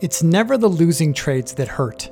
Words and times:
It's 0.00 0.22
never 0.22 0.56
the 0.56 0.68
losing 0.68 1.12
trades 1.12 1.54
that 1.54 1.66
hurt. 1.66 2.08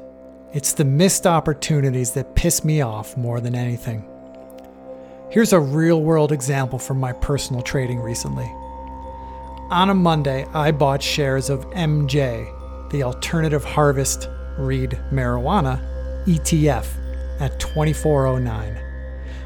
It's 0.52 0.72
the 0.72 0.84
missed 0.84 1.24
opportunities 1.24 2.10
that 2.12 2.34
piss 2.34 2.64
me 2.64 2.80
off 2.80 3.16
more 3.16 3.40
than 3.40 3.54
anything. 3.54 4.04
Here's 5.30 5.52
a 5.52 5.60
real 5.60 6.02
world 6.02 6.32
example 6.32 6.80
from 6.80 6.98
my 6.98 7.12
personal 7.12 7.62
trading 7.62 8.00
recently. 8.00 8.50
On 9.70 9.90
a 9.90 9.94
Monday, 9.94 10.46
I 10.52 10.72
bought 10.72 11.00
shares 11.00 11.48
of 11.48 11.64
MJ, 11.70 12.50
the 12.90 13.04
Alternative 13.04 13.62
Harvest 13.62 14.28
Reed 14.58 14.98
Marijuana 15.12 15.80
ETF, 16.24 16.88
at 17.38 17.60
2409. 17.60 18.82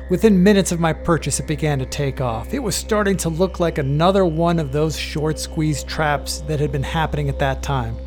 Within 0.09 0.43
minutes 0.43 0.73
of 0.73 0.81
my 0.81 0.95
purchase, 0.95 1.41
it 1.41 1.47
began 1.47 1.79
to 1.79 1.85
take 1.85 2.23
off. 2.23 2.55
It 2.55 2.61
was 2.61 2.75
starting 2.75 3.19
to 3.19 3.29
look 3.29 3.61
like 3.61 3.77
another 3.77 4.25
one 4.25 4.59
of 4.59 4.73
those 4.73 4.97
short 4.97 5.39
squeeze 5.39 5.85
traps 5.85 6.41
that 6.49 6.59
had 6.59 6.73
been 6.73 6.83
happening 6.83 7.29
at 7.29 7.39
that 7.41 7.63
time. 7.63 7.99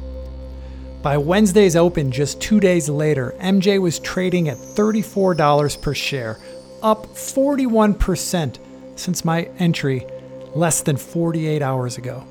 By 1.03 1.17
Wednesday's 1.17 1.75
open, 1.75 2.13
just 2.13 2.39
two 2.39 2.61
days 2.61 2.87
later, 2.87 3.35
MJ 3.39 3.77
was 3.77 3.99
trading 3.99 4.47
at 4.47 4.55
$34 4.55 5.81
per 5.81 5.93
share, 5.93 6.39
up 6.81 7.07
41% 7.07 8.57
since 8.95 9.25
my 9.25 9.49
entry 9.59 10.07
less 10.55 10.81
than 10.81 10.95
48 10.95 11.61
hours 11.61 11.97
ago. 11.97 12.23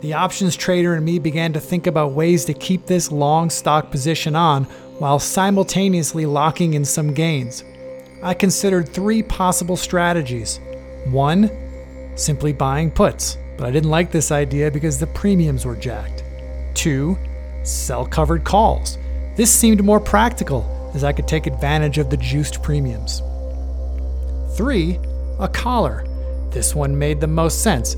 The 0.00 0.14
options 0.14 0.56
trader 0.56 0.94
and 0.94 1.04
me 1.04 1.18
began 1.18 1.52
to 1.52 1.60
think 1.60 1.86
about 1.86 2.12
ways 2.12 2.46
to 2.46 2.54
keep 2.54 2.86
this 2.86 3.12
long 3.12 3.50
stock 3.50 3.90
position 3.90 4.34
on 4.34 4.64
while 4.98 5.18
simultaneously 5.18 6.24
locking 6.24 6.72
in 6.72 6.84
some 6.86 7.12
gains. 7.12 7.62
I 8.22 8.32
considered 8.32 8.88
three 8.88 9.22
possible 9.22 9.76
strategies. 9.76 10.60
One, 11.04 11.50
simply 12.14 12.54
buying 12.54 12.90
puts, 12.90 13.36
but 13.58 13.66
I 13.66 13.70
didn't 13.70 13.90
like 13.90 14.10
this 14.10 14.32
idea 14.32 14.70
because 14.70 14.98
the 14.98 15.08
premiums 15.08 15.66
were 15.66 15.76
jacked. 15.76 16.24
Two, 16.72 17.18
sell 17.66 18.06
covered 18.06 18.44
calls. 18.44 18.98
This 19.36 19.52
seemed 19.52 19.84
more 19.84 20.00
practical 20.00 20.90
as 20.94 21.04
I 21.04 21.12
could 21.12 21.28
take 21.28 21.46
advantage 21.46 21.98
of 21.98 22.10
the 22.10 22.16
juiced 22.16 22.62
premiums. 22.62 23.22
Three, 24.56 24.98
a 25.38 25.48
collar. 25.48 26.06
This 26.50 26.74
one 26.74 26.98
made 26.98 27.20
the 27.20 27.26
most 27.26 27.62
sense. 27.62 27.96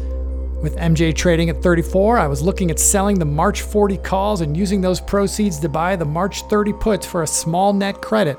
With 0.63 0.77
MJ 0.77 1.15
trading 1.15 1.51
at 1.51 1.63
34, 1.63 2.19
I 2.19 2.27
was 2.27 2.43
looking 2.43 2.71
at 2.71 2.81
selling 2.81 3.19
the 3.19 3.25
March 3.25 3.63
40 3.63 3.97
calls 3.99 4.41
and 4.41 4.57
using 4.57 4.81
those 4.81 5.01
proceeds 5.01 5.61
to 5.61 5.69
buy 5.69 5.95
the 5.95 6.05
March 6.05 6.43
30 6.43 6.73
puts 6.75 7.07
for 7.07 7.23
a 7.23 7.27
small 7.27 7.73
net 7.73 8.01
credit 8.03 8.37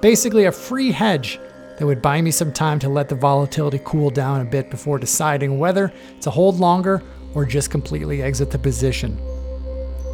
basically 0.00 0.44
a 0.44 0.52
free 0.52 0.92
hedge 0.92 1.38
that 1.78 1.86
would 1.86 2.00
buy 2.00 2.20
me 2.20 2.30
some 2.30 2.52
time 2.52 2.78
to 2.78 2.88
let 2.88 3.08
the 3.08 3.14
volatility 3.14 3.80
cool 3.84 4.10
down 4.10 4.40
a 4.40 4.44
bit 4.44 4.70
before 4.70 4.98
deciding 4.98 5.58
whether 5.58 5.92
to 6.20 6.30
hold 6.30 6.58
longer 6.58 7.02
or 7.34 7.44
just 7.44 7.70
completely 7.70 8.22
exit 8.22 8.50
the 8.50 8.58
position. 8.58 9.18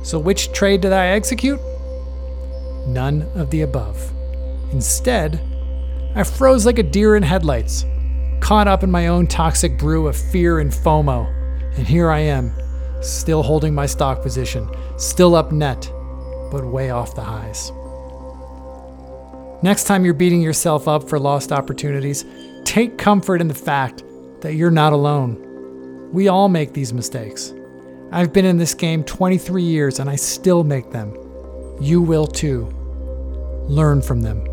So, 0.02 0.18
which 0.18 0.52
trade 0.52 0.80
did 0.80 0.92
I 0.92 1.08
execute? 1.08 1.60
None 2.86 3.22
of 3.34 3.50
the 3.50 3.62
above. 3.62 4.12
Instead, 4.72 5.40
I 6.14 6.24
froze 6.24 6.66
like 6.66 6.78
a 6.78 6.82
deer 6.82 7.16
in 7.16 7.22
headlights, 7.22 7.86
caught 8.40 8.68
up 8.68 8.82
in 8.82 8.90
my 8.90 9.06
own 9.06 9.26
toxic 9.26 9.78
brew 9.78 10.08
of 10.08 10.16
fear 10.16 10.58
and 10.58 10.70
FOMO, 10.70 11.26
and 11.76 11.86
here 11.86 12.10
I 12.10 12.18
am, 12.18 12.52
still 13.00 13.42
holding 13.42 13.74
my 13.74 13.86
stock 13.86 14.22
position, 14.22 14.68
still 14.98 15.34
up 15.34 15.52
net, 15.52 15.90
but 16.50 16.66
way 16.66 16.90
off 16.90 17.14
the 17.14 17.22
highs. 17.22 17.70
Next 19.62 19.84
time 19.84 20.04
you're 20.04 20.14
beating 20.14 20.42
yourself 20.42 20.88
up 20.88 21.08
for 21.08 21.18
lost 21.18 21.52
opportunities, 21.52 22.24
take 22.64 22.98
comfort 22.98 23.40
in 23.40 23.48
the 23.48 23.54
fact 23.54 24.02
that 24.40 24.54
you're 24.54 24.70
not 24.70 24.92
alone. 24.92 26.10
We 26.12 26.28
all 26.28 26.48
make 26.48 26.72
these 26.72 26.92
mistakes. 26.92 27.54
I've 28.14 28.30
been 28.30 28.44
in 28.44 28.58
this 28.58 28.74
game 28.74 29.04
23 29.04 29.62
years 29.62 29.98
and 29.98 30.10
I 30.10 30.16
still 30.16 30.64
make 30.64 30.90
them. 30.90 31.16
You 31.80 32.02
will 32.02 32.26
too. 32.26 32.66
Learn 33.68 34.02
from 34.02 34.20
them. 34.20 34.51